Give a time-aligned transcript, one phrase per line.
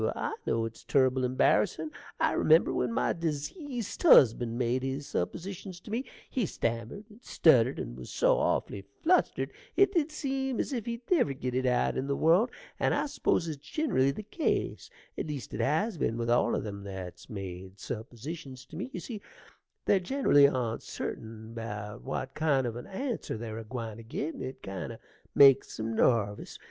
[0.15, 1.91] I know it's turrible embarrassin'.
[2.19, 7.77] I remember when my dezeased husband made his suppositions to me he stammered and stuttered,
[7.77, 11.97] and was so awfully flustered it did seem as if he'd never git it out
[11.97, 16.17] in the world; and I suppose it's ginerally the case, at least it has been
[16.17, 19.21] with all them that's made suppositions to me: you see
[19.85, 24.43] they're generally oncerting about what kind of an answer they're a gwine to git, and
[24.43, 24.97] it kind o'
[25.35, 26.57] makes 'em narvous.